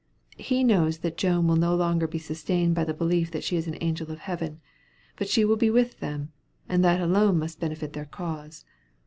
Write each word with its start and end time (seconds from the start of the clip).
He 0.39 0.63
knows 0.63 0.97
that 1.05 1.15
Joan 1.15 1.45
will 1.45 1.55
no 1.57 1.75
longer 1.75 2.07
be 2.07 2.17
sustained 2.17 2.73
by 2.73 2.83
the 2.85 2.91
belief 2.95 3.29
that 3.29 3.43
she 3.43 3.55
is 3.55 3.67
an 3.67 3.77
agent 3.81 4.09
of 4.09 4.17
heaven; 4.17 4.59
but 5.15 5.29
she 5.29 5.45
will 5.45 5.57
be 5.57 5.69
with 5.69 5.99
them, 5.99 6.31
and 6.67 6.83
that 6.83 6.99
alone 6.99 7.37
must 7.37 7.59
benefit 7.59 7.93
their 7.93 8.05
cause. 8.05 8.65